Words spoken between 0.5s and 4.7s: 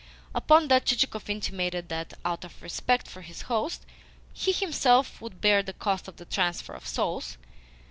that Chichikov intimated that, out of respect for his host, he